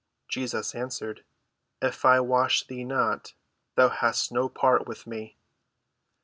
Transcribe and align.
Jesus 0.27 0.73
answered, 0.73 1.23
"If 1.79 2.05
I 2.05 2.19
wash 2.21 2.65
thee 2.65 2.83
not, 2.83 3.35
thou 3.75 3.89
hast 3.89 4.31
no 4.31 4.49
part 4.49 4.87
with 4.87 5.05
me." 5.05 5.37